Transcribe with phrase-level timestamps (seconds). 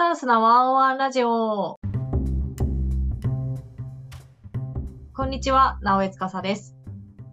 [0.00, 1.80] サウスなワンワンラジオ。
[5.12, 6.76] こんにちは、直江司です。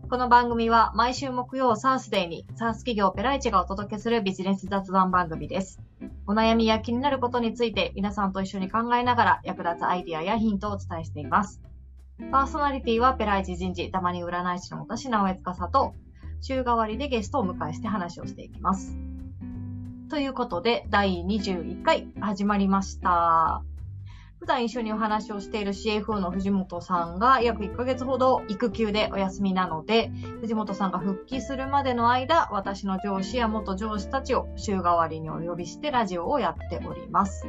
[0.09, 5.79] この番組は毎週木曜サウスデーにサウス企業ペライチがお届けするビジネス雑談番組です。
[6.25, 11.61] お悩みや気になることについて皆さんと一緒に考えながら役立つアイディアやヒントをお伝えしています。
[12.31, 15.93] パーソナリティはペライチ人事、たまに占い師の私、直江司と、
[16.41, 18.97] 週替わりでゲストをお迎えして話をしていきます。
[20.09, 23.63] ということで、第21回始まりました。
[24.39, 37.47] 普段一緒にお話をしている CFO の藤本さんが約1ヶ月ほど育休でお休みなので、藤本さんが復帰するまでの間、私の上司や元上司たちを週替わりにお呼びしてラジオをやっております。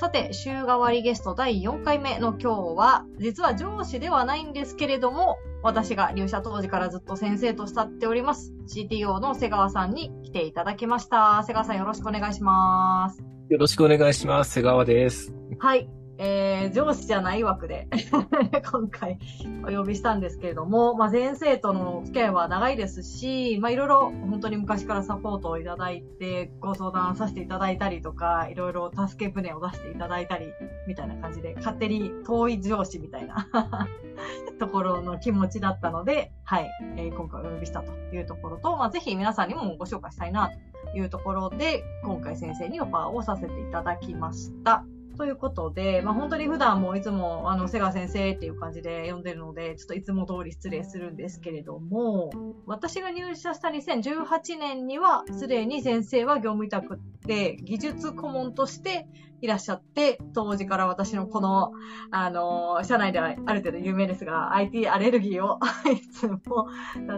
[0.00, 11.42] さて、週替わりゲスト第4回目の今日は、実は上司ではないんですけれども、私が入社当時からずっと先生と慕っております、CTO の瀬川さんに来ていただきました。
[11.42, 13.22] 瀬川さんよろしくお願いします。
[13.50, 14.52] よろしくお願いします。
[14.52, 15.34] 瀬川です。
[15.58, 15.99] はい。
[16.22, 17.88] えー、上司じゃない枠で
[18.70, 19.18] 今回
[19.66, 30.52] お呼びしたんですけれども、まあ、先生との付き合いは長いですし、まあ、いろいろ本当に昔からサポートをいただいて、ご相談させていただいたりとか、いろいろ助け舟を出していただいたり、
[30.86, 33.48] みたいな感じで、勝手に遠い上司みたいな
[34.60, 40.50] ところの気持ちだったので、はい、えー、今回お呼びしたというところと、まあ、ぜひ皆さんにもご紹介したいな
[40.92, 44.84] というところで、今回先生にオファーをさせていただきました。
[45.20, 52.30] ということで、まあ、本当に普段もいつも、あの、瀬川先生っていう感じで呼んでるので、ちょっといつも通り失礼するんですけれども、
[52.64, 59.06] 私が入社した2018年には、すでに先生は業務委託って技術顧問として
[59.40, 61.72] いらっしゃって、当時から私のこの、
[62.10, 65.58] あの、社内ではある程度有名ですが、IT アレルギーを
[65.92, 66.38] いつも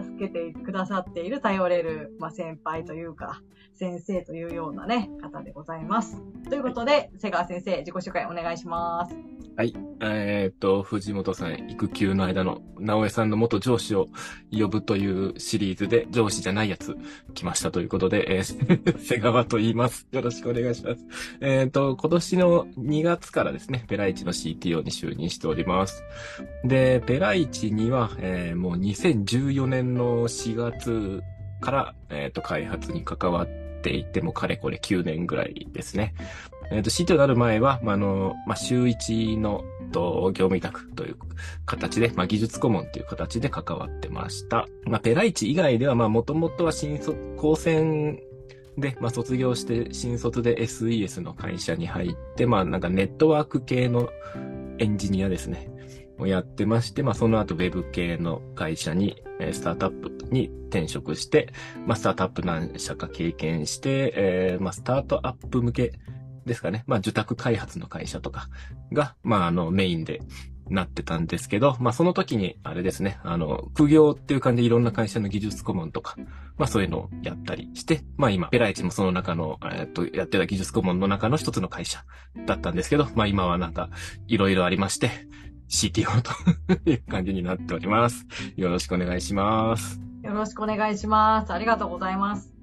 [0.03, 3.41] 助けてくださっている頼れる、まあ、先輩というか、
[3.73, 6.21] 先生というようなね、方でございます。
[6.49, 9.15] ということで、瀬川先生、自己紹介お願いします。
[9.55, 9.73] はい。
[10.01, 14.07] えー、っと、藤本さん、育休の間の直江さんの元上司を
[14.51, 16.95] 呼ぶというシリーズで、上司じゃないやつ
[17.33, 20.07] 来ましたということで、えー、 瀬川と言います。
[20.11, 21.05] よろしくお願いします。
[21.39, 26.03] えー、っと、今今年の2月からですね、ペライチの CTO に就任しております。
[26.63, 31.23] で、ペライチには、えー、もう2014年の4月
[31.59, 33.47] から、えっ、と、開発に関わっ
[33.81, 36.13] ていてもかれこれ9年ぐらいですね。
[36.69, 41.15] えっ、ー、と、CTO になる前は、まあ、あの、まあ、週1の、と、業務委託という
[41.65, 44.67] 形で、まあ、技術顧問という形で関わってました。
[44.85, 48.19] まあ、ペライチ以外では、まあ、もともとは新卒、高専
[48.77, 54.09] で、まあ、卒業して新卒で SES の会社に入って、まあ、なんかネットワーク系の
[54.79, 55.69] エンジニアですね。
[56.19, 61.51] をやってまして、まあ、その後 Web 系の会社に、スタートアップに転職して、
[61.85, 65.93] まあ、スタートアップ何社か経験して、えー、まあ、スタートアップ向け
[66.45, 66.83] ですかね。
[66.87, 68.49] まあ、受託開発の会社とか
[68.91, 70.21] が、まあ、あの、メインで
[70.69, 76.15] なってたんですけど、まあ、その時に、あれですね、あの、苦行っていう感じでいろんな会社の技術顧問とか、
[76.57, 82.03] まあ、そういうのをやったりして、まあ、今、ペライチもその中の、えっと、やってた技術顧問の中の一つの会社
[82.45, 83.89] だったんですけど、まあ、今はなんか、
[84.27, 85.09] いろいろありまして、
[85.69, 86.31] CTO と
[86.89, 88.25] いう感じになっております。
[88.55, 89.99] よろしくお願いします。
[90.23, 91.51] よろしくお願いします。
[91.51, 92.53] ありがとうございます。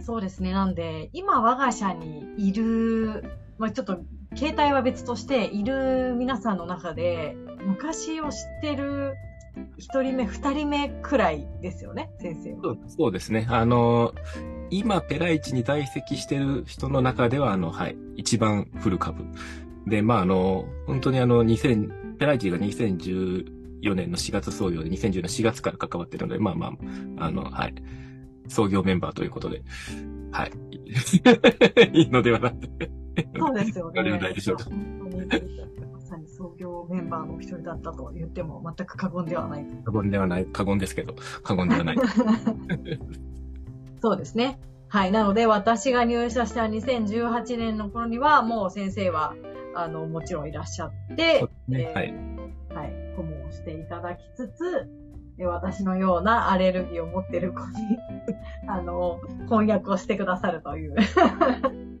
[0.00, 0.52] そうですね。
[0.52, 3.24] なんで、今我が社にいる、
[3.58, 3.98] まあ、ちょっと、
[4.36, 9.14] 携帯は別としている皆さんの中で、昔を知ってる
[9.76, 13.46] 一人目、二人目くらいですよね、先生そうそうですね。
[13.50, 14.14] あの、
[14.70, 19.24] 今、ペライチに在籍してる人の中では、あの、はい、一番フル株。
[19.86, 27.74] で、まあ、あの、本当にあの、2000、ペライティが2014年の4月創業で2010年4月から関わってるので、まあまあ、あの、はい。
[28.48, 29.62] 創業メンバーということで、
[30.30, 30.52] はい。
[31.98, 32.90] いいのではなくて。
[33.38, 34.00] そうですよね。
[34.00, 34.70] あないでしょうか。
[35.92, 39.66] まさに創業メンバーの一人だったと言っても全く過言ではない。
[39.84, 41.96] 過言ではない、過言ですけど、過言ではない。
[44.00, 44.60] そうですね。
[44.88, 45.12] はい。
[45.12, 49.34] なので、私が入社した2018年の頃には、もう先生は、
[49.74, 52.14] あの、もちろんいらっしゃって、ね、はい。
[52.74, 53.14] はい。
[53.16, 54.88] 顧問をしていただきつつ、
[55.46, 57.98] 私のようなアレルギーを持ってる子に
[58.68, 60.94] あの、翻訳をしてくださるという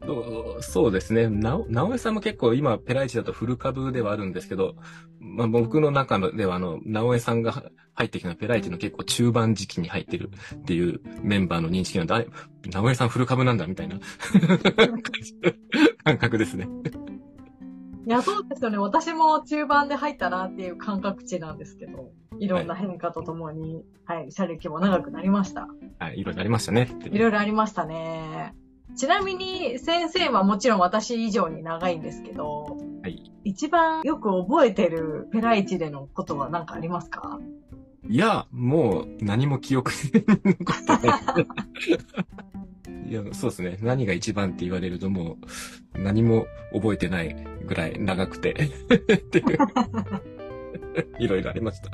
[0.08, 1.28] そうそうですね。
[1.28, 4.74] な、直江さんも結構今、ペライチだとフル株ではあるんですけど、
[5.20, 12.28] まあ、僕の中では、あの、直江さんが入ってきたペライチの結構中盤時期に入ってるっていうメンバーの認識なんで、あれ、
[12.72, 13.98] 直江さんフル株なんだみたいな
[16.04, 16.66] 感覚ですね。
[18.08, 18.78] いや、そうですよね。
[18.78, 25.68] 私も中盤で入ったなっていう感覚値なんですけど、いろんな変化とともに、はい、はい、社歴も長くなりました。
[25.98, 26.90] はい、いろいろありましたね。
[27.04, 28.54] いろいろありましたね。
[28.96, 33.30] ちなみに先生はもちろん私以上に長いんですけど、はい。
[33.44, 37.38] 一番よく覚えてるペライチでのことは何かありますか？
[38.08, 41.20] いや、もう何も記憶に残ってない。
[43.08, 43.78] いや、そうですね。
[43.82, 45.38] 何が一番って言われるとも
[45.94, 47.36] う何も覚えてない
[47.66, 49.58] ぐらい長くて っていう。
[51.18, 51.88] いろいろありました。
[51.88, 51.90] っ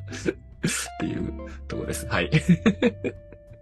[1.01, 1.33] ていう
[1.69, 2.07] とこです。
[2.07, 2.31] はい。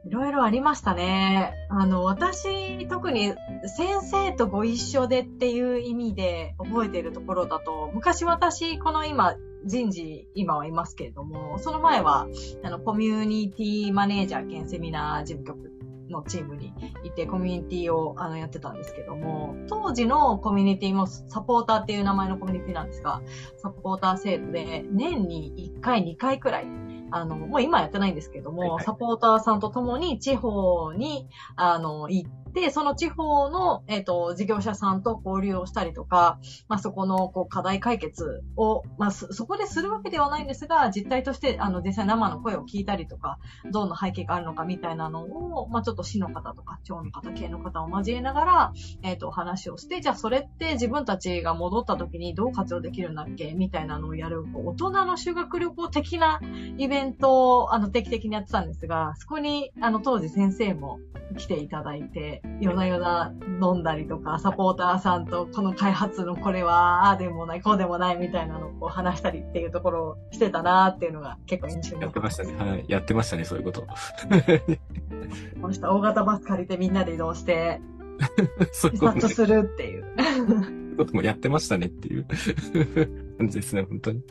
[0.04, 1.52] いろいろありましたね。
[1.68, 3.34] あの、私、特に
[3.66, 12.26] 先生とご一緒でっていう意味で覚えているところだと、昔私、この今、人事、今はいますけれども、その前は、
[12.64, 15.81] あの、コミュニティマネージャー兼セミナー事務局
[16.12, 16.72] のチームに
[17.04, 23.22] いて、コミュニティをあのやってたんですけども、当時のコミュニティもサポーターっていう名前のコミュニティなんですが、
[23.56, 26.66] サポーター制度で年に1回、2回くらい、
[27.10, 36.38] あの、もう今やってないんですけども、はいはい、サポーターさんと共に地方に、あの、行って、で、その地方の、えっ、ー、と、事業者さんと交流をしたりとか、
[36.68, 43.38] まあ、そこの、こう、課題解決を、まあ、そこでするわけではないんですが、実態として、あの、実際生の声を聞いたりとか、
[43.70, 48.72] どんな背景があるのかみたいなのを、まあ、ちょっと市の方とか、町の方、系の方を交えながら、
[49.02, 53.52] えっ、ー、と、話をして、じゃあそれって自分たちが戻った時にどう活用できるんだっけ？
[53.54, 56.40] みたいなのをやる、こう大人の修学旅行的な
[56.78, 60.98] イベントを、あの、定期的にやってたんですが、そこに、あの、当時先生も
[61.36, 72.54] 来ていただいて、夜な夜な飲んだりとか、サポーターさんとこの開発のこれは、ああでもない、こうでもないみたいなのを話したりっていうところをしてたなっていうのが結構印象にやってましたね。
[72.54, 72.84] はい。
[72.88, 73.82] やってましたね、そういうこと。
[75.60, 77.80] この人大型バス借りてみんなで移動して、
[78.72, 80.04] 視察するっていう。
[80.96, 82.26] こともやってましたねっていう
[83.38, 84.22] 感じですね、本当に。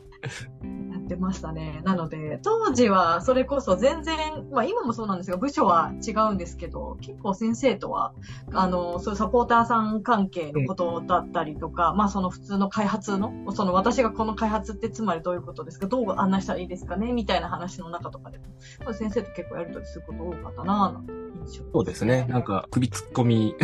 [1.11, 1.81] ってましたね。
[1.83, 8.13] なので、当時はそれこそ全然、まあ今もそうなんですが、部署は違うんですけど、結構先生とは、
[8.53, 22.25] あの、そういうサポーターさん関係のことだったりとか、まあその普通の開発の、その私がこの開発ってつまりどういうことですかどう案内したらいいですかねみたいな話の中とかでも、先生と結構やりとりすること多かったなぁそうですね。
[22.29, 23.55] なんか、首突っ込み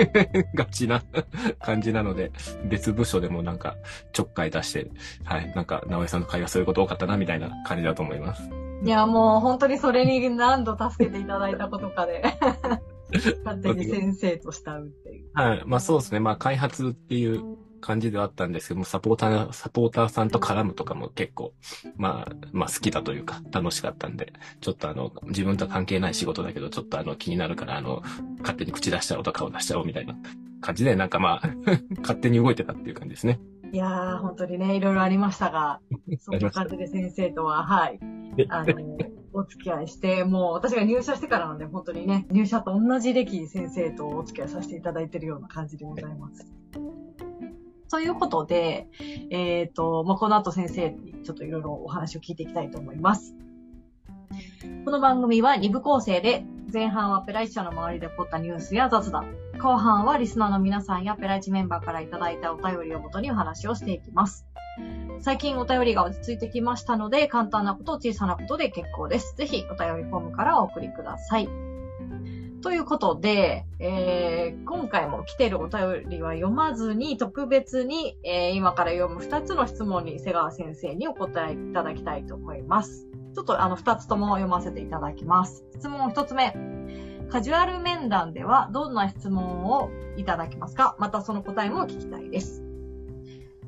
[0.54, 1.02] がちな
[1.60, 2.32] 感じなので、
[2.64, 3.76] 別部署でもなんか、
[4.12, 4.90] ちょっかい出して、
[5.24, 8.48] はい、なんか、直江さんの会話すること多かったな、みたいな感じだと思います。
[8.82, 12.22] いや、もう本当にそれに何度助けていただいたことかで
[13.44, 15.30] 勝手に先生と慕うっていう。
[15.34, 15.62] はい。
[15.66, 16.20] まあそうですね。
[16.20, 21.54] まあ開発っていう感じではあったんですけども、サポーター、サポーターさんと絡むとかも結構、
[21.96, 28.02] まあ、まあ好きだというか、楽しかったんで、ちょっとあの、自分と関係ない仕事だけど、ちょっとあの、気になるから、あの、
[28.40, 30.16] 勝手に口出しちゃおうと顔出しちゃおうみたいな
[30.60, 31.50] 感じで、なんかまあ
[32.02, 33.40] 勝手に動いてたっていう感じですね。
[33.72, 35.80] いやー、本当にね、いろいろありましたが、
[36.18, 37.98] そんな感じで先生とは、はい、
[38.48, 38.98] あの、
[39.32, 46.46] お付き合いして、もう私が入社してからなんで、本当にね、入社と同じ歴先生とお付き合いさせていただいているような感じでございます。
[47.90, 48.88] ということで、
[49.30, 53.36] えっ、ー、と、まあ、この後先生にちょっといろいろお話を聞いていきたいと思います。
[54.84, 64.46] この番組は2部構成で、前半はペライチ社の周りで起こったニュースや雑談、後半はリスナーの皆さんやペライチメンバーからいただいたお便りをもとにお話をしていきます。
[65.20, 69.34] 最近お便りが落ち着いてきましたので、簡単なこと、小さなことで結構です。
[69.36, 71.48] ぜひお便りフォームからお送りください。
[72.62, 83.06] ということで、えー、今回も来てるお便りは読まずに、特別に、えー、今から読む2つの質問に瀬川先生にお答えいただきたいと思います。
[83.34, 85.64] ちょっとあの2つとも読ませていただきます。
[85.76, 86.54] 質問1つ目。
[87.30, 90.96] カジュアル面談ではどんな質問をいただきますか？
[90.98, 92.62] またその答えも聞きたいです。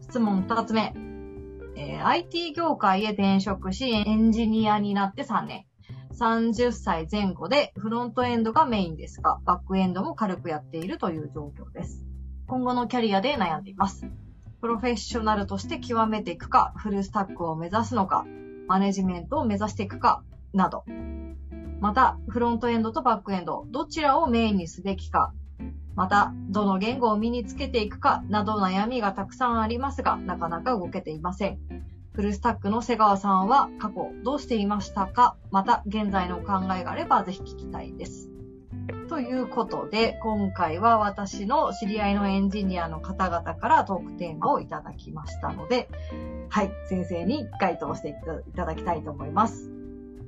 [0.03, 0.95] 質問2つ目。
[1.77, 5.65] えー、IT 業界へ転職し、エンジニアになって3年。
[6.19, 12.05] 30歳前後でフロントエンドがメインですが、バックエンドも軽くやっているという状況です。
[12.49, 14.07] 今後のキャリアで悩んでいます。
[14.61, 18.25] プロフェッショナルとして極めていくか、フルスタックを目指すのか、
[18.67, 20.85] マネジメントを目指していくか、など。
[21.81, 25.33] また、フロントエンドとバックエンド、どちらをメインにすべきか、
[25.95, 31.59] また、どの言語を身につけていくかなど悩みがたくさんありますが、なかなか動けていません。
[32.19, 38.29] フルスタックの瀬川さんは過去どうしていましたかまた現在のお考えがあればぜひ聞きたいです。
[39.09, 45.89] ということで、今回は私の知り合いのエンジニアの方々からトークテーマをいただきましたので、
[46.49, 49.78] はい、先生に回答していただきたいと思います。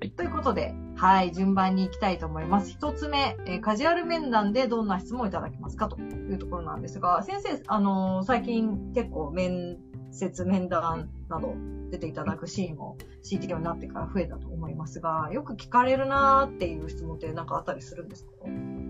[0.01, 2.71] はい、ということで、はい、順番に行きたいと思います。
[2.71, 9.77] 一つ目、えー、カジュアル面談でどんな質問をいただけますかというところなんですが、先生、あのー、最近結構面
[10.11, 11.55] 接面談など
[11.91, 18.31] 出ていただくシーンも CTO になってから増えたと思いますが、よく聞かれるなーっていう質問って何かあったりするんですか？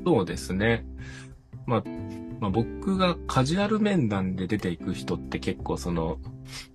[0.07, 0.87] そうですね。
[1.67, 1.85] まあ、
[2.39, 6.19] まあ僕がカジュアル面談で出ていく人って結構その、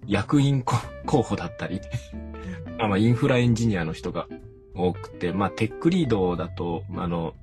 [0.05, 0.61] 役員
[1.05, 1.79] 候補だったり
[2.77, 4.27] まあまあインフラエンジニアの人が
[4.73, 7.33] 多くて、まあテックリードだと、あの、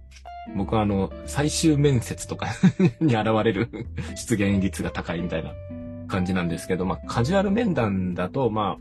[0.57, 2.49] 僕はあの、最終面接とか
[3.01, 3.69] に現れる
[4.17, 5.53] 出現率が高いみたいな
[6.09, 8.79] 感じなんですけど、まあカジュアル面談だと、ま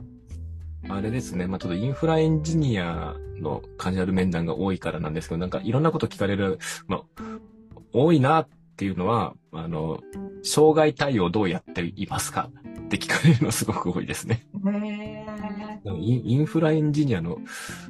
[0.89, 7.21] あ、あれですね、まあちょっとインフラエンジニアのカジュアル面談が多いからなんですけど、なんかいろんなこと聞かれる、まあ、
[7.93, 10.01] 多いなっていうのは、あの、
[10.43, 12.49] 障害対応どうやっていますか
[12.91, 14.45] って聞かれるのすごく多いですね。
[15.85, 17.37] インフラエンジニアの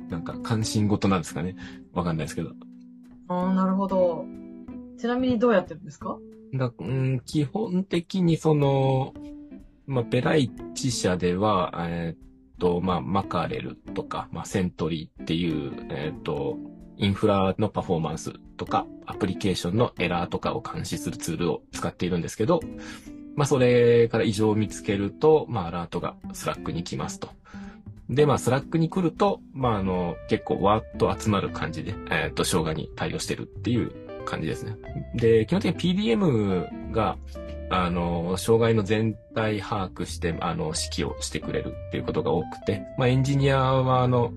[0.10, 1.56] なんか関心事なんですかね。
[1.92, 2.52] わかんないですけど。
[3.28, 4.26] ああ、なるほど。
[5.00, 6.20] ちなみにどうやってるんですか？
[6.54, 9.14] うん、基本的にその、
[9.88, 12.18] まあ、ペライチ社では、えー、っ
[12.60, 16.58] と、まあ、 Mackerel とか、まあ、 Sentry っていう、えー、っと、
[16.98, 22.60] インフラのパフォーマンスとか、アプリケーションのエラーとかを監視するツールを使っているんですけど、
[23.36, 27.30] まあ、それから異常を見つけると、まあ、アラートが Slack に来ますと。
[28.10, 33.92] で、まあ、 Slack に来ると、まあ、あの、結構わーっと集まる感じで、えっ、ー、と、障害に対応してるっていう
[34.26, 34.76] 感じですね。
[35.16, 37.18] で、基本的に PDM が、
[37.70, 44.34] あの、障害の全体把握して、あの、指揮をしてくれるっていうことが多くて、まあ、エンジニアは、あの、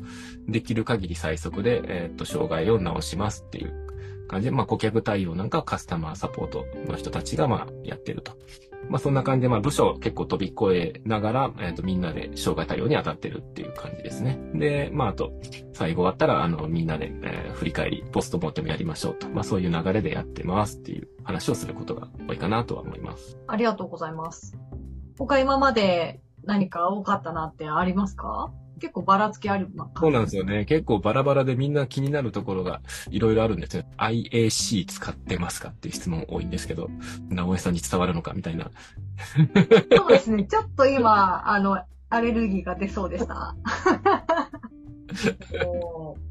[0.47, 3.85] できる限り最速で、えっ、ー、と、障害を直しますっていう
[4.29, 8.37] 感じで、まあ、顧客対応なんかはカスタマーサポートの人たちが、まあ、やってると。
[8.89, 14.39] まあそんな感じで、まあ部署結構飛び越えながら、えっ、ー、とみんなで障害対応に当たってるっていう感じですね。
[14.55, 15.33] で、まああと、
[15.73, 19.29] 最後終わったら、あの、みんなで、えー、振り返り、ポストモーテムやりましょうと。
[19.29, 23.39] まあそういう流れでやってますっていう話をすることが多いかなとは思います。
[23.47, 24.57] ありがとうございます。
[25.19, 28.53] 他今まで何か多かったなってありますか？
[28.81, 29.91] 結構ばらつきあるな。
[29.97, 30.65] そうなんですよね。
[30.65, 33.85] 結構バラバラでみんな気になるところがいろいろあるんですよ。
[33.99, 36.89] IAC 使ってますかっていう質問多いんですけど、
[37.29, 38.71] 直江さんに伝わるのかみたいな。
[39.97, 40.45] そうですね。
[40.45, 43.55] ちょっと今、あの、アレルギーが出そうでした。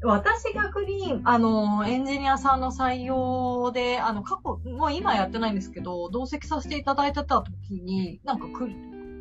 [0.02, 8.68] 私逆に、あの、エンジニアさんの採用で、あの、過去、もう今やってないんですけど、同席させていただいてた時に、なんかく、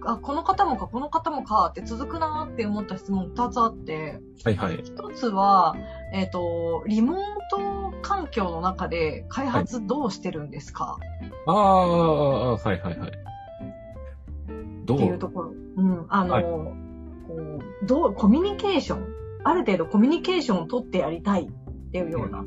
[0.06, 4.82] あ、この方もか、この方もかって続くなって思った質問二つあって、はいはい。
[4.84, 5.76] 一つは、
[6.14, 7.20] えっ、ー、と、リモー
[7.52, 13.12] ト環境の中で開発どうしてるんですか、はい、ああ、はいはいはい。
[14.86, 14.98] どう？
[14.98, 15.54] っていうところ。
[15.76, 16.74] うん、あの、はい、こ
[17.84, 19.08] う、どう、コミュニケーション、
[19.44, 22.44] ある程度コミュニケーションを取ってやりたいっていうような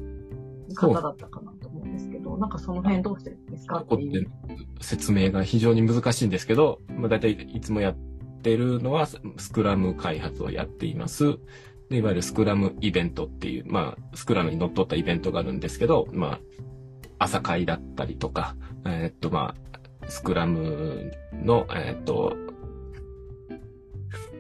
[0.77, 1.53] 方だったかな
[2.27, 4.31] ど、なんかその辺どうしてですかっていう。
[4.81, 7.97] 説明が非常に難しいんですけど、まあ、大体いつもやっ
[8.43, 9.21] てるのは、ス
[9.53, 11.39] クラム開発をやっています。
[11.89, 16.41] で、いわゆるスクラムイベントっていう、まあ、スクラムに乗っ取ったイベントがあるんですけど、まあ、
[17.19, 19.55] 朝会だったりとか、えー、っと、ま
[20.03, 22.37] あ、スクラムの、えー、っと、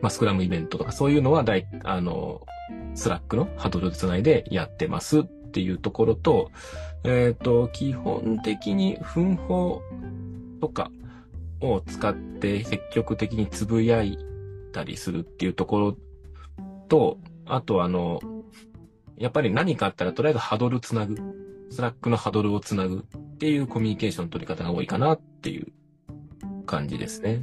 [0.02, 2.42] まあ、スクラムイベントとか、そういうのは大、あの、
[2.94, 5.24] Slack のハドルつないでやってますっ
[5.56, 6.50] ていうところと、
[7.04, 9.80] えっ、ー、と、基本的に分報
[10.60, 10.90] とか
[11.62, 14.18] を使って積極的につぶやい
[14.74, 15.96] たりするっていうところ
[16.88, 18.20] と、あとあの、
[19.16, 21.16] やっぱり何かあったらとりあえずハドルつなぐ。
[21.70, 25.72] Slack のハドルをつなぐっていうコミュニケーションの取り方が多いかなっていう
[26.66, 27.40] 感じですね。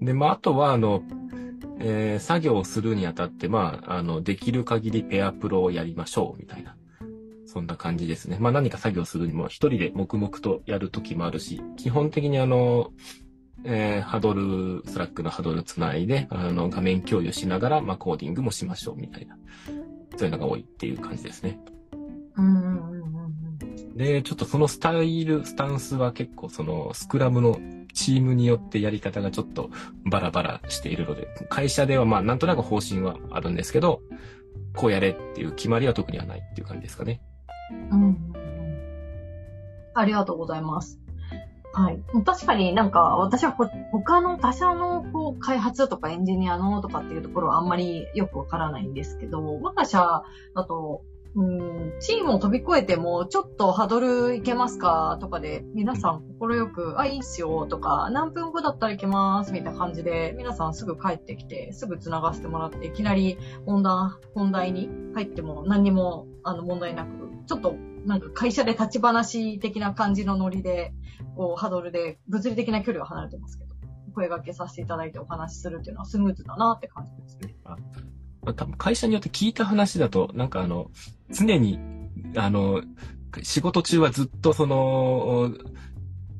[0.00, 1.02] で、まあ、あとはあの、
[1.78, 6.76] えー、作業をするにあたって、まあ、あの、できる限りペアプロをやりましょうみたいな。
[7.52, 8.38] そんな感じですね。
[8.40, 12.92] まあ何か作業するにも一人で黙々とやるときもあるし、基本的にあの、
[13.64, 19.36] えー、ハドル、 Slack のハドルつないで、あの、画面共有しながら、まあコーディングもしましょうみたいな。
[20.16, 21.60] そういうのが多いっていう感じですね。
[23.96, 27.60] で、ちょっとそのスタイル、スタンスは結構そのスクラムの
[27.92, 29.68] チームによってやり方がちょっと
[30.10, 34.00] バラバラしているので、会社ではまあなんとなく方針はあるんですけど、
[34.74, 37.20] こうやれっていう決まりは特にはないっていう感じですかね。
[37.90, 38.32] うん。
[39.94, 40.98] ありがとうございます。
[41.74, 42.02] はい。
[42.24, 43.52] 確かになんか私は
[43.90, 50.22] 他の他社のこう開発とかエンジニアのとかっていうところはあんまりよくわからないんですけど、我が社
[50.54, 51.02] だと、
[51.34, 70.92] うん、チームを飛び越えても、ちょっとハードルいけますかとかで、皆さん心よく、あ、いいっすよとか、何分後だったらいけますみたいな感じで、皆さんすぐ帰ってきて、すぐ繋がせてもらって、いきなり本題、本題に入っても何にもあの問題なくちょっとなんか会社で立ち話的な感じのノリで、
[71.36, 73.74] こう、ハドルで物理的な距離は離れてますけど、
[74.14, 77.54] 声掛けさせていただいてお話しするっていうのはスムーズだなって感じですね。
[77.64, 77.76] あ
[78.54, 80.90] 多分会社によって聞いた話だと、なんかあの、
[81.30, 81.78] 常に、
[82.36, 82.82] あの、
[83.42, 85.52] 仕事中はずっとその、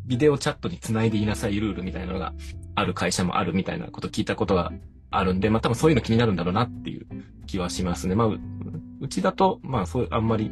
[0.05, 2.35] ビデオチャットにつないでいなさいルールみたいなのが
[2.75, 4.73] ある会社もあるみたいなこと聞いたことが
[5.11, 7.07] あるんで、まあ多分そういうの気になるんだろうなっていう
[7.47, 8.17] 気はしますね。
[8.17, 10.51] まあ、うちだと、まあそう、あんまり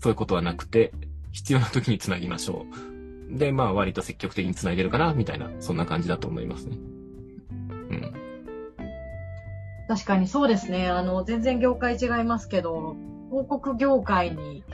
[0.00, 0.92] そういうことはなくて、
[1.32, 2.66] 必要な時につなぎましょ
[3.30, 3.38] う。
[3.38, 6.76] で、まあ割と積極的につないでるかな、みたいな、そんな感じだと思いますね。
[7.90, 8.12] うん。
[9.88, 10.88] 確かにそうですね。
[10.88, 12.96] あの、全然業界違いますけど、
[13.30, 14.64] 広告業界に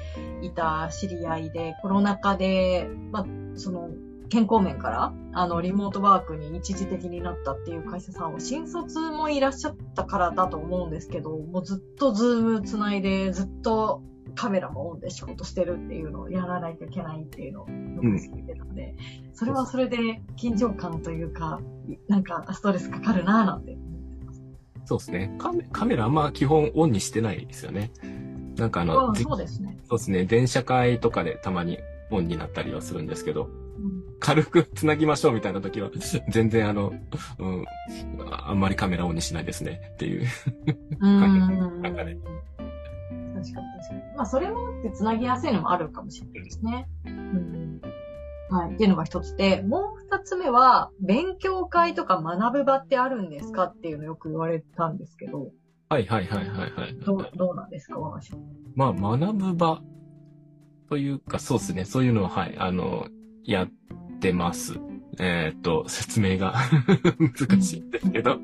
[0.42, 3.90] いた知り合いで、コロナ禍で、まあ、その、
[4.28, 14.02] 健康面から、あの、リモートワークに一時的になったっていう会社さんは、新卒もいらっしゃったからだと思うんですけど、もうずっとズームつないで、ずっと
[14.36, 18.94] カメラもオンで仕事してるっていうのをやらないといけないっていうのをよく聞いてたので、
[19.32, 19.96] それはそれで
[20.36, 21.60] 緊張感というか、
[22.08, 23.76] なんかストレスかかるなぁなんて
[24.84, 25.34] そうですね。
[25.38, 27.90] カメカメラあんま基本オンにしてないですよね。
[28.56, 29.78] なんかあの、あそうですね。
[29.88, 30.24] そうですね。
[30.24, 31.78] 電車会とかでたまに
[32.10, 33.66] オンになったりはするんですけど、うん
[34.18, 35.90] 軽く繋ぎましょうみたいな時は、
[36.30, 36.92] 全然あの、
[37.38, 37.64] うん、
[38.30, 40.26] あんまりカメラオンにしないですねっていう。
[41.00, 41.20] うん
[41.82, 42.16] なんかね
[43.34, 43.66] 確かに
[44.16, 46.88] まあ、それもあって繋ぎやすいのもあるかもしれないですね。
[47.06, 47.80] うん。
[48.50, 48.74] はい。
[48.74, 53.64] っていうのが一つで、もう二つ目は、勉強会とか学ぶ場ってあるんですか？
[53.64, 55.50] っていうのよく言われたんですけど、
[55.88, 56.94] はいはいはいはいはい。
[57.04, 58.34] どう、どうなんですか、我が社。
[58.74, 59.80] まあ、学ぶ場
[60.88, 61.84] というか、そうですね。
[61.84, 63.06] そういうのは、はい、あの、
[63.44, 63.68] やっ
[64.20, 64.74] てます。
[65.18, 66.54] えーっと、説明が
[67.18, 68.38] 難しいんですけど。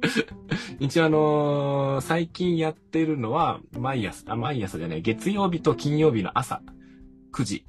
[0.80, 6.62] 一応あのー最近やってるのは、毎朝、あ、毎朝じゃない、月曜日と金曜日の朝
[7.32, 7.66] 9時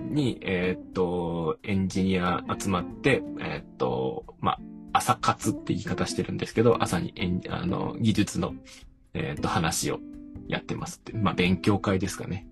[0.00, 4.60] に、えーっと、エンジニア集まって、えーっと、まあ、
[4.92, 8.54] 朝活って言い方してるんですけど、朝にエン、あの、技術の、
[9.14, 10.00] えっと、話を
[10.48, 11.12] やってますって。
[11.12, 12.46] まあ、勉強会ですかね。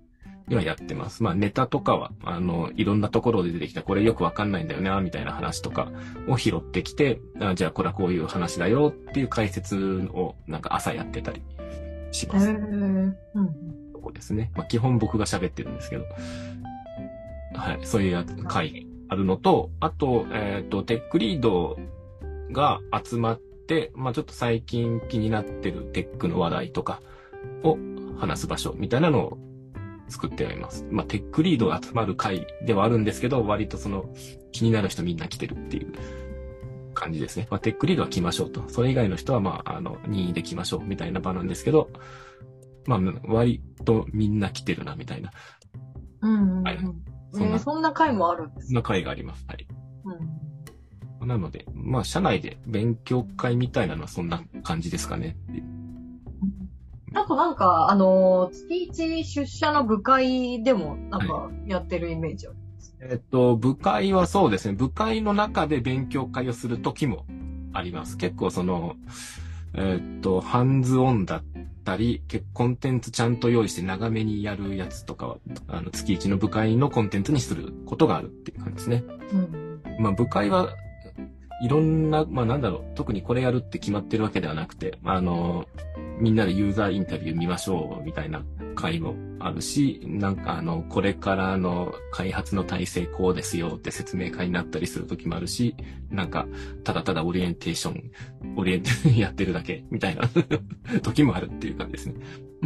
[0.49, 1.23] にはやってます。
[1.23, 5.91] まあ、ネタとかは、あの、いろんなところで出てきた、これよくわかんないんだよな、みたいな話とか
[6.29, 11.43] を拾ってきて、あじゃあこれはこういう話だよっていう解説を、なんか朝やってたり
[12.11, 12.49] しへます。
[12.49, 13.53] ーうん。
[13.93, 14.51] とこですね。
[14.57, 16.05] まあ、基本僕が喋ってるんですけど。
[17.55, 17.79] はい。
[17.83, 21.79] そういう会あるのと、あと、えっ、と、テックリード
[22.53, 27.01] が集まって、まあ、ちょっと最近気になってるテックの話題とか
[27.63, 27.79] を
[28.19, 29.39] 話す場所みたいなのを
[30.09, 30.87] 作ってはいます。
[30.91, 34.07] まあ、テックリードが集まる会ではあるんですけど、割とその
[34.53, 35.93] 気になる人みんな来てるっていう
[36.95, 37.47] 感じですね。
[37.51, 38.69] まあ、テックリードは来ましょうと。
[38.69, 41.91] それ以外の人は、まあ、あの、任意で来ましょうみたいな場なんですけど、
[42.87, 45.31] まあ、割とみんな来てるな、みたいな、
[46.23, 46.63] うんうんうん。
[46.63, 49.45] はいえそんなーそんな会もあるんですそんな会があります。
[49.47, 49.67] はい。
[51.21, 51.29] うん。
[51.29, 55.37] なので、まあ、社内で勉強会みたいなのはそんな感じですかね。
[57.15, 62.57] あとなんか、あの、月一出社の部会でも、なんか、やってるイメージある。
[63.01, 64.75] えっと、部会はそうですね。
[64.75, 67.27] 部会の中で勉強会をする時も
[67.73, 68.17] あります。
[68.17, 68.97] 結構その、
[69.75, 71.45] えっと、ハンズオンだっ
[71.85, 75.37] たり、結コンテンツちゃんと用意して長めにやるやつとかは、
[75.69, 79.05] あの、月一の部会のコンテンツにすることがあるっていう感じですね。
[79.33, 79.81] うん。
[80.01, 80.75] まあ、部会は
[81.61, 85.67] いろんな、まあなんだろう、特にこれやるって決まってるわけではなくて、あの、
[86.21, 88.45] みんなでユーザーインタビュー見ましょうみたいな
[88.75, 95.77] 会もあるし、なんかあの、これからの開発の体制こうですよって説明会になったりする時もあるし、
[96.11, 96.47] なんか、
[96.85, 100.23] ただただオリエンテーション、オリエンテーション やってるだけみたいな
[101.03, 102.15] 時もあるっていう感じですね。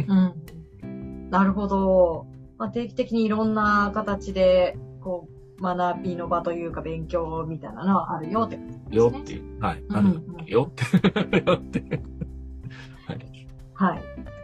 [0.07, 1.29] うん。
[1.29, 2.27] なるほど。
[2.57, 8.59] まあ、定期的にいろんな形で、こう、学びの場というか勉強みたいなのはあるよって。
[8.93, 9.59] よっていう。
[9.59, 9.83] はい。
[9.91, 10.83] あるよって。
[11.45, 12.01] よって。
[13.07, 13.47] はい。
[13.73, 14.01] はい。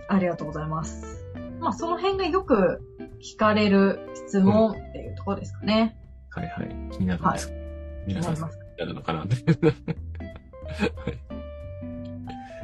[0.10, 1.24] ありがとうございます。
[1.60, 2.82] まあ、その辺がよく
[3.22, 5.98] 聞かれる質問っていうところですかね。
[6.32, 6.70] はいはい。
[6.92, 7.54] 気になるんです。
[8.08, 9.30] 皆さん、気気になるのかな はい。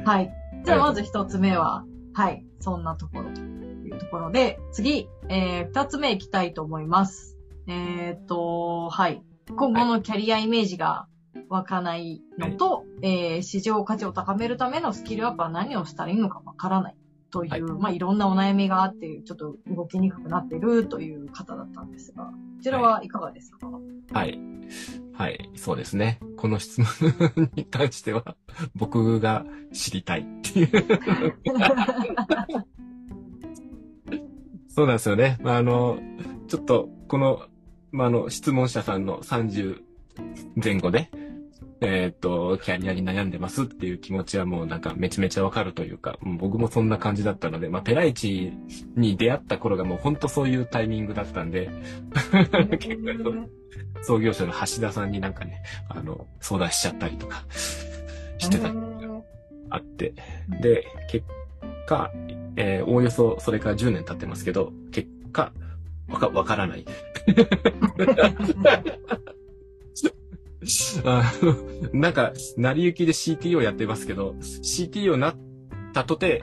[0.04, 0.32] はい。
[0.64, 2.44] じゃあ、まず一つ目は、はい。
[2.60, 7.36] そんなところというところで、次、えー、二つ目いきたいと思います。
[7.68, 9.22] えー、と、はい。
[9.54, 11.06] 今後のキャリアイメージが
[11.48, 16.96] 湧かないのと、えー、市場価値を高めるためのスキルアップは何をしたらいいのかわからない
[17.30, 23.68] という、はいまあ、いろんなお悩みがあって、ちょっと動きにくくなっているという方だったんですが、こちらはいかがですか、
[24.12, 24.38] はい。
[25.12, 25.50] はい。
[25.56, 26.18] そうですね。
[26.36, 28.36] この質問に関しては、
[28.74, 30.68] 僕が知りたいっていう。
[34.68, 35.38] そうなんですよね。
[35.42, 35.98] まあ、あの、
[36.48, 37.46] ちょっと、この、
[37.92, 39.80] まあ、あの、質問者さんの30
[40.62, 41.10] 前後で、
[41.80, 48.52] えっ、と、キャリアに悩んでますっていう気持ちはもうなんかめちゃめちゃわかるというか、僕もそんな感じだったので、まあ、ペライチ
[48.96, 51.68] に出会った頃がもう本当そういうタイミングだったんで、
[52.80, 53.48] 結構
[54.02, 57.44] 創業者の橋田さんになんかね、あの、相談しちゃったりとか
[58.38, 58.72] してた
[59.70, 60.14] あって、
[60.62, 61.26] で、結
[61.86, 62.10] 果、
[62.56, 65.52] えー、おおよそそれから10年経ってますけど、結果、
[66.08, 66.86] わか、わからない。
[71.04, 71.56] あの、
[71.92, 75.36] なんか、成り行きで CTO やってますけど、CTO になっ
[75.92, 76.42] たとて、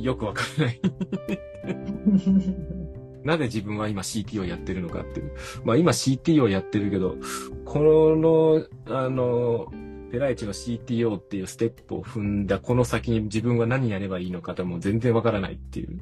[0.00, 0.80] よくわからない
[3.24, 5.32] なぜ自分は今 CTO やってるのかっていう。
[5.64, 7.16] まあ今 CTO やってるけど、
[7.64, 9.72] この、あの、
[10.10, 16.00] ペライチの CTO っていうステップを踏んだこの先に自分は何やればいいのかとも全然わからないっていう。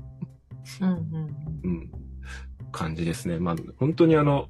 [0.80, 0.98] うん、うん、
[1.62, 1.90] うん。
[2.72, 3.38] 感じですね。
[3.38, 4.48] まあ本当にあの、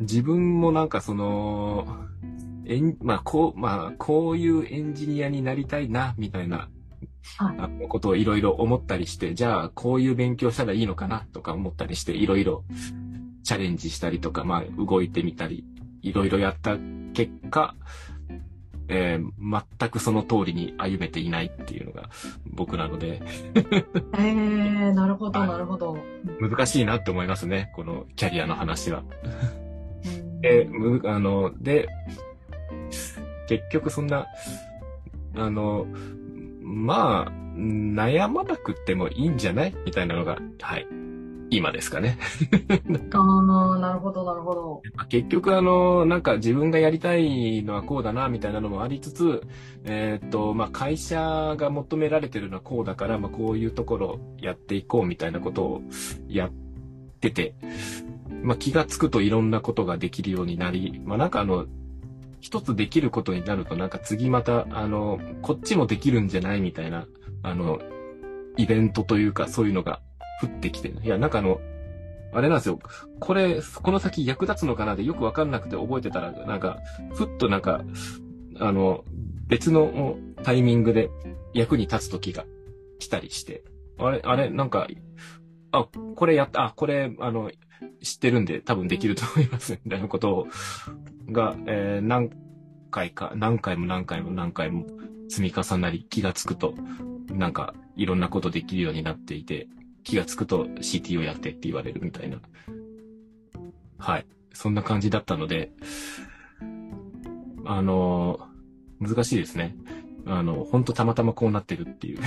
[0.00, 1.86] 自分もなんかその、
[2.66, 6.68] えん、まあ、こう、まあ、こういうエンジニアになりたいな、みたいな、
[7.36, 12.64] はい、ことをいろいろ思ったりして、じゃあ、こういう勉強したらいいのかな、とか思ったりして、いろいろ
[13.42, 15.64] チャレンジしたりとか、まあ、動いてみたり、
[16.02, 16.76] いろいろやった
[17.12, 17.74] 結果、
[18.88, 22.10] えー、全くその通りに歩めていないっていうのが
[22.44, 23.22] 僕なので
[23.54, 25.96] えー、なるほど、なるほど。
[26.38, 29.02] 難しいなって思いますね、このキャリアの話は。
[30.44, 31.88] えむ、あの、で、
[33.48, 34.26] 結局そんな、
[35.36, 35.86] あの、
[36.62, 39.74] まあ、悩まなくてもいいんじゃない？
[39.86, 40.86] みたいなのが、はい。
[41.50, 42.18] 今ですかね。
[43.12, 44.82] ああ、なるほど、なるほど。
[45.08, 49.42] 結局、あの、なんか自分がやりたいのはこうだな、みたいなのもありつつ、
[49.84, 55.82] えー、っと、まあ、会社が求められてるのはこうだから、まあ、こういうところやっていこうみたいなことを
[56.28, 56.50] やっ
[57.20, 57.54] てて、
[58.44, 61.66] まあ、気がつくといろんなことができるようになり、まあ、なんかあの、
[62.40, 66.60] 一つできることになると、なんか次また、あの、こっちもできるんじゃない？
[66.60, 67.06] みたいな、
[67.42, 67.80] あの、
[68.58, 70.02] イベントというか、そういうのが
[70.42, 71.58] 降ってきて、いや、なんかあの、
[72.34, 72.80] あれなんですよ。
[73.18, 74.94] これ、この先役立つのかな？
[74.94, 76.80] でよくわかんなくて覚えてたら、なんか、
[77.14, 77.82] ふっとなんか、
[78.60, 79.04] あの、
[79.46, 81.08] 別のタイミングで
[81.54, 82.44] 役に立つ時が
[82.98, 83.64] 来たりして、
[83.96, 84.86] あれ、あれ、なんか、
[85.72, 87.50] あ、これやった、あ、これ、あの、
[88.02, 90.46] 知ってるんで多分できると思います、みたいなこと
[91.30, 92.30] が、えー、何
[92.90, 94.86] 回か、何回も何回も何回も
[95.28, 96.74] 積み重なり気がつくと、
[97.30, 99.68] なんかいろんなことできるようになっていて、
[100.02, 102.38] 気がつくと CT をやってって言われるみたいな。
[103.98, 104.26] はい。
[104.52, 105.72] そんな感じだったので、
[107.64, 109.74] あのー、難しいですね。
[110.26, 112.20] あの、本当たまたまこうなってるっていう。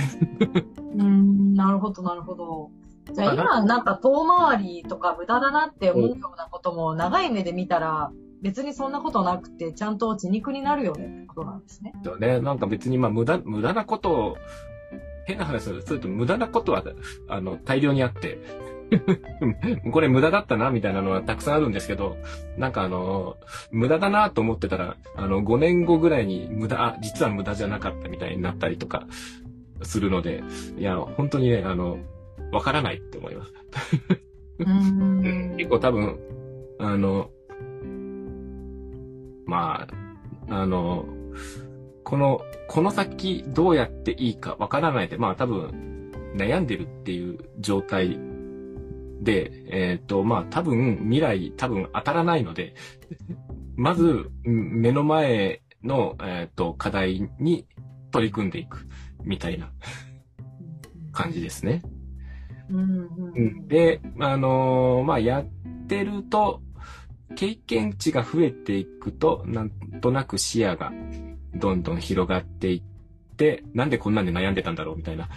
[0.94, 2.70] うん、なるほど、なるほど。
[3.12, 8.10] じゃあ今なんか遠回りとか無駄だなって思うようなことも長い目で見たら
[8.42, 11.92] 別にそんなことなくてちゃんと血肉になるよねってことなんですね。
[12.04, 12.40] そうね。
[12.40, 14.36] なんか別にまあ無駄、無駄なことを、
[15.26, 16.82] 変な話すると無駄なことは
[17.28, 18.38] あの大量にあって
[19.92, 22.16] これ無駄だったな、みたいなのはたくさんあるんですけど、
[22.56, 23.36] なんかあの、
[23.70, 29.06] 無駄だなと思ってたら、あの、5年後ぐらいに無駄、あ、実は無駄じゃなかったみたいになったりとか
[29.82, 30.42] するので、
[30.78, 31.98] いや、本当にね、あの、
[32.52, 33.52] わからないって思います。
[35.56, 36.18] 結構多分、
[36.78, 37.30] あの、
[39.46, 39.86] ま
[40.48, 41.06] あ、あの、
[42.04, 48.18] この、この先どうやっていいかわからないで、まあ多分悩んでるっていう状態
[49.20, 52.74] で、えっ、ー、と、まあ多分未来多分当たらないので、
[53.76, 57.66] まず目の前の、えっ、ー、と課題に
[58.10, 58.86] 取り組んでいく
[59.22, 59.70] みたいな
[61.12, 61.82] 感じですね。
[63.68, 65.46] で、あのー、まあ、やっ
[65.86, 66.60] てると、
[67.36, 70.92] 経験値が増えていくと、なんとなく視野が
[71.54, 75.28] どんどん広がっていって、なんでこんなんで悩んでたんだろうみたいな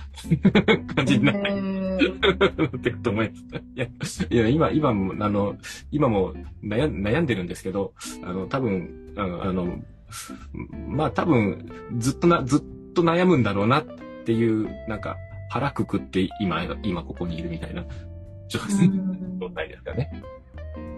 [0.96, 4.28] 感じにな っていくと思います。
[4.30, 5.56] いや、いや今、今も、あの、
[5.92, 9.80] 今も悩悩んでるんですけど、あの、多分、あの、あの
[10.88, 13.86] まあ多分、ずっとな、ずっと悩むんだろうなっ
[14.26, 15.18] ていう、なんか、
[15.52, 17.84] 腹くくって今、今ここにいるみたいな
[18.48, 18.60] 状
[19.54, 20.24] 態ですかね。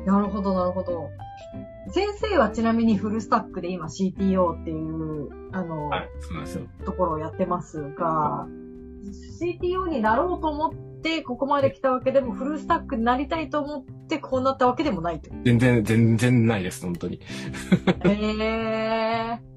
[0.05, 1.09] なるほど、なるほど。
[1.91, 6.67] 先生はちなみにフルスタックで今 CTO っていう、あの、はい、そうなんですよ。
[6.85, 8.47] ところをやってますが、
[9.41, 15.31] CTO になろうと思ってここまで来たわけでも、フルスタックになりたいと思ってこうなったわけでもないと。
[15.43, 17.19] 全然、全然ないです、本当に。
[18.05, 19.53] へえー。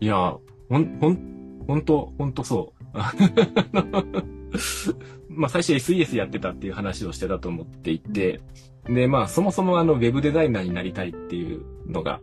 [0.00, 0.34] いや、
[0.70, 2.75] ほん、ほん、ほんと、ほんとそう。
[5.28, 8.40] まあ最初 SES やってたっていう話をしてたと思っていて、
[8.88, 12.20] で、まあ、そもそもあの、ウェブデザイナーになりたいっていうのが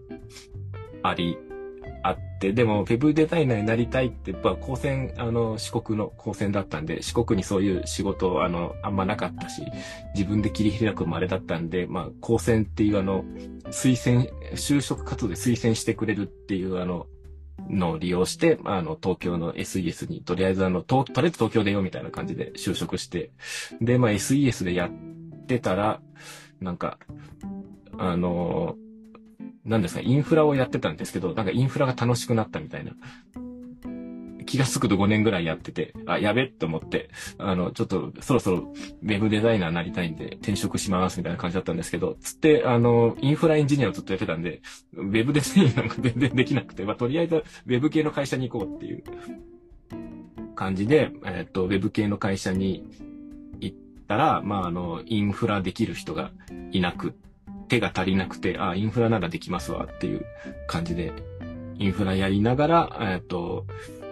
[1.02, 1.38] あり、
[2.06, 9.64] あって、でも、ウェブデザイナーになりたいって、やっぱ、高専、あの、四国の高専だったんで、四国にそういう仕事、あの、あんまなかったし、
[10.14, 13.24] 自分で切り開くもあれだったんで、まあ、高専っていうあの、
[13.68, 17.08] 推薦、就職活動で推薦してくれるっていうあの、
[17.70, 23.32] のを利用して、あの、東京の SES に、とりあえずあの、ととりあえず東京でよみたいな感じで就職して、
[23.82, 26.02] で、まあ SES でやってたら、
[26.62, 26.98] なんか、
[27.98, 28.76] あの、
[29.66, 32.92] なんですか、インフラをやってたんですけど、なんかインフラが楽しくなったみたいな。
[34.54, 38.58] 気がつくと5年ぐらいやってて、あ、やべって思って、あの、ちょっとそろそろ
[39.02, 44.62] ウェブデザイナーになりたいんで転職しますみたいな感じだったんですけど、つって、あの、インフラエンジニアをずっとやってたんで、
[44.94, 49.04] ウェブデザインなんか全然できなくて、まあ、とりあえずウェブ系の会社に行こうっていう。
[50.56, 52.88] 感じで、えっと、ウェブ系の会社に
[53.60, 56.30] 行ったら、まあ、あの、インフラできる人が
[56.72, 57.16] いなく、
[57.70, 60.28] 手が足りなくて、あ、インフラならできますわっていう
[60.68, 61.12] 感じで、
[61.80, 63.66] インフラやりながら、えっと、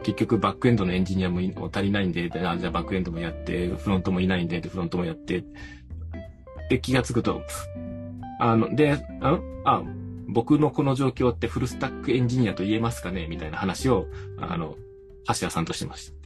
[0.04, 5.44] 結局バックエンドのエンジニアもい足りないんで、じゃあバックエンドもやって、フロントもいないんで、でフロントもやって、
[6.70, 7.42] で気がつくと、
[8.40, 9.84] あの、で、ああ、
[10.28, 13.28] 僕のこの状況ってフルスタックエンジニアと言えますかね？
[13.28, 14.08] みたいな話を、
[14.40, 14.76] あの、
[15.28, 16.22] 橋谷さんとしてました。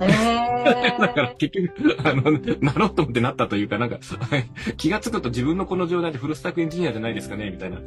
[0.00, 0.06] え
[0.98, 3.98] だからー、結局、あの、なろうと思ってなったというか、なんか、
[4.76, 7.50] 気がつくと自分のこの状態でフルスタックエンジニアじゃないですかね？
[7.50, 7.78] みたいな。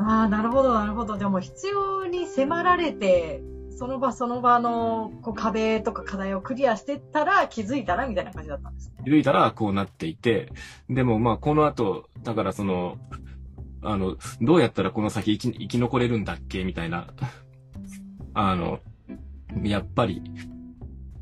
[0.00, 1.18] ああ、なるほど、なるほど。
[1.18, 8.94] でも必要に迫られて、その場その場のこう壁とか課題をクリアしてったら気づいたらみたいな感じだったんですね。
[9.04, 10.52] 気づいたらこうなっていて、
[10.88, 12.98] でもまあこの後、だからその、
[13.82, 16.64] あの、どうやったらこの先生き生き残れるんだっけ？
[16.64, 17.08] みたいな、
[18.34, 18.80] あの、
[19.62, 20.22] やっぱり、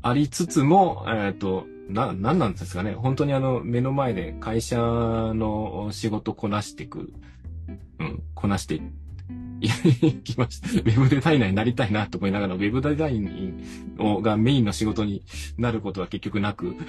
[0.01, 2.93] ありつつも、えっ、と、な、なんなんですかね？
[2.93, 7.13] 本当にあの、目の前で会社の仕事こなしていく、
[7.99, 8.81] うん、こなして
[9.61, 9.69] い
[10.23, 10.69] きました。
[10.69, 15.23] ウェブデザイナーになりたいなと思いながら、ウェブデザインをがメインの仕事に
[15.57, 16.75] なることは結局なく、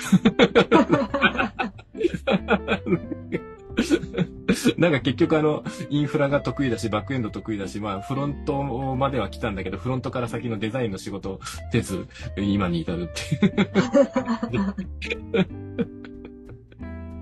[4.76, 8.62] なんか結局あの、インフラが得意だし、バックエンド得意だし、まあフロント
[8.96, 11.40] までは来たんだけど、フロントから先のデザインの仕事を
[11.72, 13.54] せず、今に至るっていう。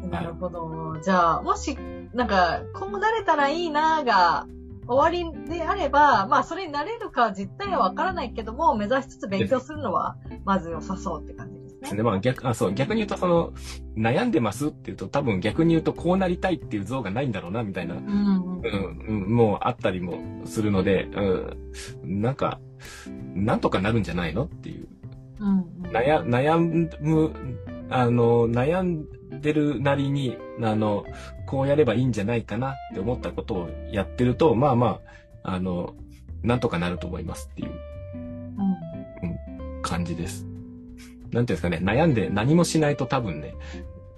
[0.08, 0.96] なるほど。
[1.02, 1.76] じゃあ、もし、
[2.16, 4.46] なんか、こうなれたらいいなが、
[4.88, 11.96] 終わりであれば、まあ、それになれるか実態はわからないけども、目指しつつ勉強するのは、まず良さそうって感じですね。
[11.98, 13.52] でまあ逆、あ、そう、逆に言うとその、
[13.98, 18.00] 悩んでますって言うと多分逆に言うとこうなりたいっていう像がないんだろうな、みたいな、うん。
[18.00, 22.60] うん、うん、もうあったりもするので、うん、なんか、
[23.34, 24.88] なんとかなるんじゃないのっていう。
[25.40, 25.64] うん。
[25.90, 26.58] 悩、悩
[27.00, 27.32] む、
[27.90, 31.04] あの、悩んでるなりに、あの、
[31.46, 35.00] こうやればいいんじゃないかなって思ったことをやってると、まあま
[35.42, 35.94] あ、あの、
[36.42, 37.70] なんとかなると思いますっていう
[39.22, 39.26] う
[39.78, 39.82] ん。
[39.82, 40.44] 感じです。
[40.44, 40.52] なん
[41.30, 43.54] ていうんですかね、悩んで何もしないと多分ね、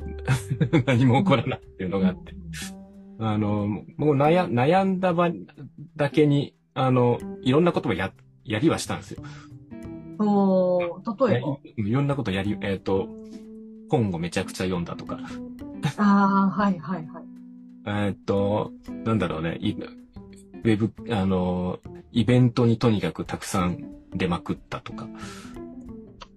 [0.86, 2.34] 何も起こらないっていうのがあって、
[3.18, 3.66] あの、
[3.96, 5.30] もう悩悩んだ場
[5.96, 8.12] だけに、あの、いろんなことをや、
[8.44, 9.22] やりはしたんですよ。
[10.20, 11.48] おー、例えば？
[11.64, 13.08] いいろんなことやり、えっ、と、
[13.88, 15.18] 本をめちゃくちゃ読んだとか、
[15.96, 17.24] ああ、はいはいはい。
[18.08, 18.72] えっ、と、
[19.04, 21.78] なんだろうね、いウェブ、あの、
[22.12, 25.08] イベントにとにかくたくさん出まくったとか、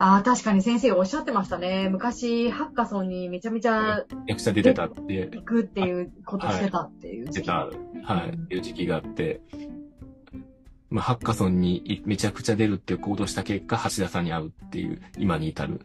[0.04, 1.88] ああ、確かに先生おっしゃってましたね。
[1.88, 7.36] 昔、ハッカソンにめちゃめちゃめちゃくちゃ出てたって行くっていうことしてたっていう時期。
[7.42, 7.70] 出た、
[8.04, 9.42] はい、いう時期があって、
[10.92, 15.80] まあ、ハッカソンにいめちゃくちゃ出るっていう行動した結果、橋田さんに会うっていう、今に至る。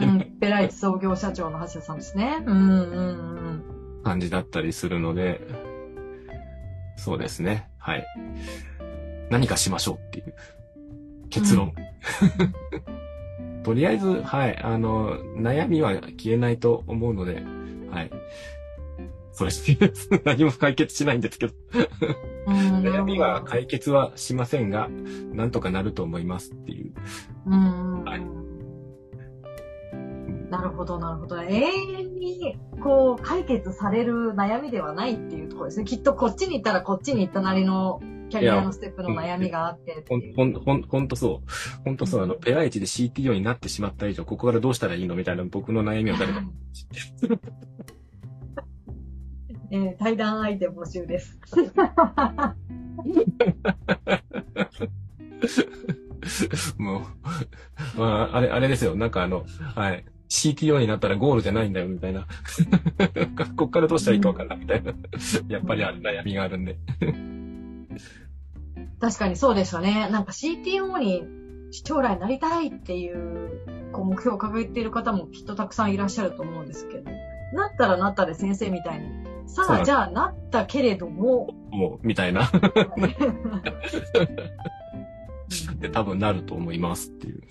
[0.00, 2.42] うなんペライチ創業社長の橋田さんですね。
[2.46, 2.80] うんうん
[3.98, 4.02] うん。
[4.02, 5.42] 感じだったりするので、
[6.96, 7.68] そうですね。
[7.78, 8.06] はい。
[9.30, 10.34] 何かしましょうっていう
[11.28, 11.74] 結論。
[13.62, 17.42] とりあえず、はい、あの、悩みは消えないと思うので、
[17.90, 18.10] はい。
[19.36, 20.08] それです。
[20.24, 21.52] 何も解決しないんですけど。
[22.46, 24.88] うん悩みは解決はしませんが、
[25.32, 26.94] なんとかなると思いますっていう。
[27.46, 28.22] うんはい
[30.50, 31.42] なるほど、なるほど。
[31.42, 35.84] 永遠に、こう、解決される悩みではないっていうところですね。
[35.84, 40.52] きっとこっちに行ったらこっちに行ったなりのキャリアのステップの悩みがあってってほん。
[40.52, 41.82] ほん、ほん、ほんとそう。
[41.84, 42.22] ほんとそう。
[42.22, 46.42] あの、ペライチで CTO になってしまった以上、ここからどうしたらいいのみたいな僕の悩みを誰か。
[49.70, 51.38] えー対談相手募集です。
[56.78, 57.06] も
[57.96, 58.94] う、まあ、あれ、あれですよ。
[58.96, 60.04] なんかあの、はい。
[60.28, 62.26] CTO になったらゴールじゃないんだよ、みたいな。
[63.56, 64.92] こっからどうしたらいいかわかんない、みたいな。
[65.48, 66.76] やっぱりある悩みがあるんで。
[69.00, 70.08] 確かにそうですよね。
[70.10, 71.24] なんか CTO に
[71.70, 77.10] 将来なりたいっていうこう目標を掲げている方もきっとたくさんいらっしゃると思うんですけど、
[77.52, 79.06] なったらなったで先生みたいに、
[79.46, 82.50] さあじゃあなったけれども、もう、みたいな。
[85.78, 87.42] で、多分なると思いますっていう。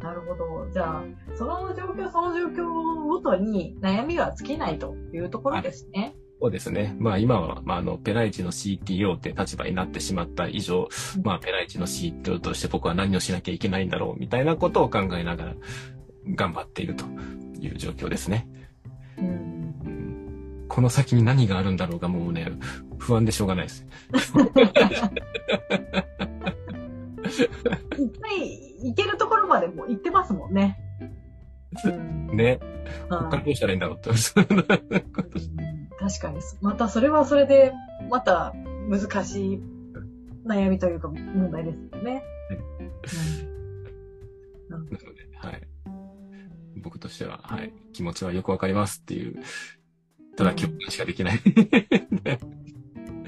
[0.00, 0.70] なるほど。
[0.70, 1.02] じゃあ、
[1.34, 6.14] その状況、その状況ごとに悩みは尽きないというところですね。
[6.40, 6.94] そうですね。
[6.98, 10.88] まあ今は、まああの、ペライチの CTO って立場になってしまった以上、
[11.22, 15.54] まあペライチの CTO として僕は何をしなきゃいけないんだろうみたいなことを考えながら
[16.34, 17.04] 頑張っていると
[17.60, 18.46] いう状況ですね。
[20.74, 22.50] この先に何があるんだろうがもうね、
[22.98, 23.86] 不安でしょうがないです。
[23.86, 23.90] いっ
[28.20, 30.80] ぱい行けるところまでも行ってますもんね。
[32.34, 32.58] ね。
[33.08, 34.10] こっからどうしたらいいんだろうって。
[34.10, 34.34] 確
[36.18, 36.40] かに。
[36.60, 37.72] またそれはそれで、
[38.10, 38.52] また
[38.90, 39.62] 難しい
[40.44, 42.24] 悩みというか問題ですよね。
[44.68, 44.98] なので、
[45.36, 45.62] はい。
[46.82, 47.72] 僕としては、はい。
[47.92, 49.36] 気持ちはよくわかりますっていう、
[50.36, 51.40] ただ共感しかできない。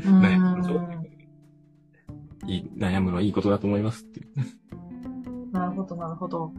[0.02, 0.96] 悩む
[2.46, 4.20] いい悩むのはいいことだと思いますって。
[5.52, 6.52] なるほど、なるほど。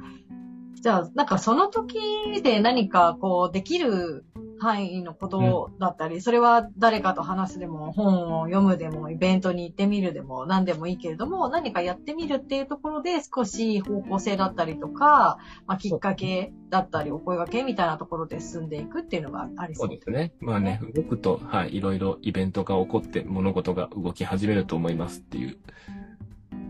[0.82, 1.98] じゃあ、なんかその時
[2.44, 4.26] で何かこうできる
[4.60, 20.12] 範囲のことだったり、うん、それは誰かと話すでも、本を読むでも、イベントに行ってみるでも、何でもいいけれども、何かやってみるっていうところで少し方向性だったりとか、まあ、きっかけだったり、お声掛けみたいなところで進んでいくっていうのがありそうですね。
[20.12, 20.34] そうですね。
[20.40, 25.58] まあね、動くと、はい、いろいろイベントが起こって物事が動き始めると思いますっていう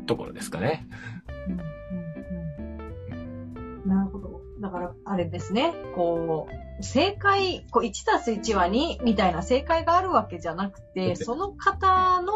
[0.06, 0.88] ところですかね。
[3.86, 4.42] なるほど。
[4.60, 5.74] だから、あれですね。
[5.96, 12.34] こう、正解、こう、1たす1は2みたいな正解があるわけじゃなくて、その方の、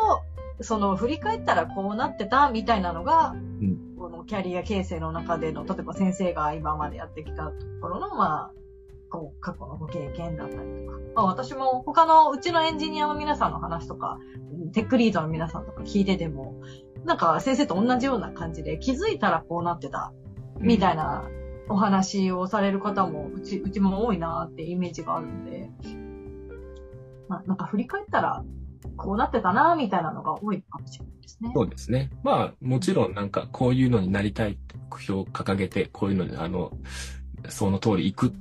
[0.62, 8.52] その、振り返ったらこうなってたみたいなのが、うん、このキャリア形成の中での、例えば先生が今までやってきたところの、まあ、
[9.12, 10.98] こう、過去のご経験だったりとか。
[11.16, 14.20] まあ、私も他のうちのエンジニアの皆さんの話とか、
[14.74, 16.56] テックリードの皆さんとか聞いてても、
[17.06, 20.14] なんか先生と同じような感じで気づいたらこうなってた、
[20.60, 21.26] みたいな
[21.70, 25.70] お話をされる方も、うち、うちも多いなってイメージがあるんで、
[27.28, 28.44] まあ、なんか振り返ったら、
[28.98, 31.52] こうなってたなみたいなのが多いかもしれないですね。
[31.54, 32.10] そうですね。
[32.24, 36.74] まあ、もちろんなんかこういうのになりたいって目標を掲げて、こういうのに、あの、
[37.50, 38.34] その通り行く、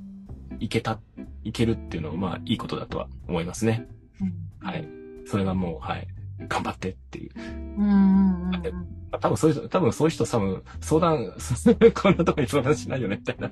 [0.58, 0.98] 行けた、
[1.44, 3.86] 行けるっていうのは、まあ、いいことだとは思いますね。
[4.20, 4.88] うん、はい。
[5.26, 6.08] それがもう、はい。
[6.48, 7.32] 頑張ってっていう。
[7.38, 11.32] うんうんうん、多分そういう人、多分そういう人多分相談、
[11.94, 13.50] こんなとこに相談しないよね、みたいな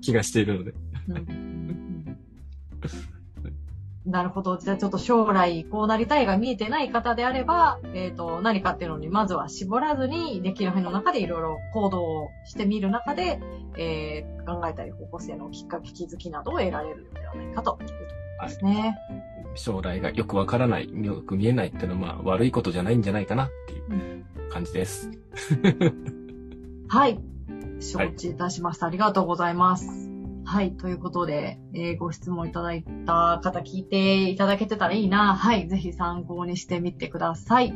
[0.00, 0.74] 気がしているので。
[4.06, 4.58] なるほど。
[4.58, 13.40] じゃあちょっと将来こうなりたいが見えてない方であれば、えっ、ー、と、何かっていうのにまずは絞らずに、できる範囲の中でいろいろ行動をしてみる中で、
[13.78, 18.00] えー、考えたり方向性のきっかけ、気づきなどを得られるのではないかというとこ
[18.42, 18.98] ろですね。
[19.08, 25.10] はい将来がよくわからない、よく見えないっていうのは、まあ、悪いことじゃないんじゃないかなっていう感じです。
[26.88, 27.20] はい。
[27.80, 28.86] 承知いたしました。
[28.86, 29.88] はい、ありがとうございます。
[30.44, 30.76] はい。
[30.76, 35.34] ということで、えー、ご質問いただいた方聞いていただけてたらいいな。
[35.34, 35.68] はい。
[35.68, 37.72] ぜひ参考にしてみてください。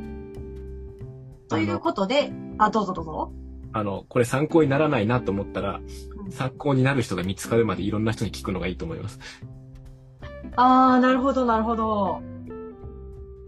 [1.48, 3.32] ということで、あ、どうぞどうぞ。
[3.72, 5.80] あの、これ参考にならないなと思ったら、
[6.30, 9.18] 参考になる人が見つかるまでいろんな人に聞くのがいいと思います。
[10.58, 12.20] ああ、なるほど、なるほど。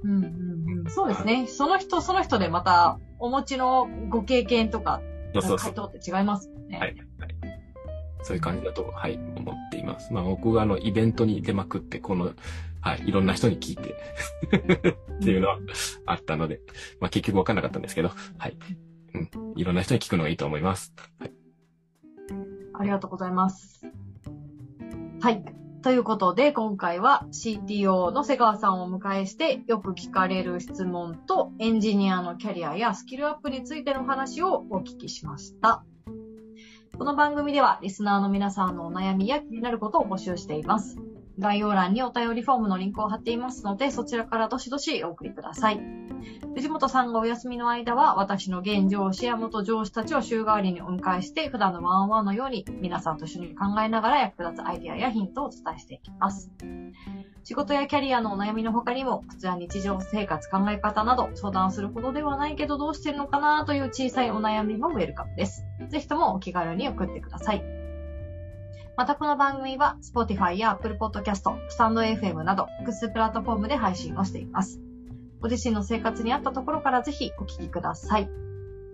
[0.04, 0.90] うん、うん、うん。
[0.90, 1.48] そうですね。
[1.48, 5.02] その人、その人でまた、お持ちのご経験とか、
[5.34, 6.78] 回答って違いますもんね。
[6.78, 6.94] はい。
[7.18, 7.60] はい。
[8.22, 10.12] そういう感じだと、はい、思っています。
[10.12, 12.32] まあ僕があの、イベントに出まくって、この、
[12.80, 13.96] はい、いろんな人に聞いて
[15.16, 15.58] っていうのは
[16.06, 16.60] あったので、
[17.00, 18.56] まあ結局わかんなかったんですけど、はい。
[19.14, 19.30] うん。
[19.56, 20.94] いろんな人に聞くのがいいと思います。
[21.18, 21.32] はい。
[22.74, 23.84] ありがとうございます。
[25.20, 25.59] はい。
[25.82, 35.82] ということで、今回は CTO の瀬川さんをお迎えして、よく聞かれる質問とエンジニアのキャリアやスキルアップについての話をお聞きしました。
[36.98, 40.98] この番組では、リスナーの皆さんのお悩みや気になることを募集しています。
[41.40, 45.80] 概要欄にお便りフォームのリンクを貼っていますので、そちらからどしどしお送りください。
[46.54, 56.50] 藤本さんがお休みの間は、私の現上司や元上司たちを週替わりにお迎えして、普段のワンワンのように皆さんと一緒に考えながら役立つアイディアやヒントをお伝えしていきます。
[57.42, 65.64] 仕事やキャリアのお悩みの他にも、靴や日常生活、考え方など相談するほどではないけどどうしてるのかなという小さいお悩みもウェルカムです。
[65.88, 67.79] ぜひともお気軽に送ってください。
[69.00, 74.78] またこの番組は Spotify や Apple Podcast、StandFM など複数プラットフォームで配信をしています。
[75.40, 78.28] ご自身の生活に合ったところからぜひお聞きください。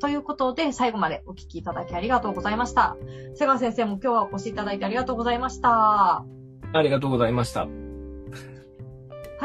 [0.00, 2.96] ということで、最後までお聞きいただきありがとうございました。
[3.34, 6.24] 瀬川先生も今日はお越しいただいてありがとうございました。
[6.72, 7.62] ありがとうございました。
[7.62, 7.66] は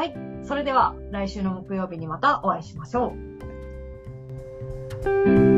[0.04, 0.14] い。
[0.44, 3.14] それでは、来週の木曜日にまたお会いしましょ
[5.08, 5.51] う。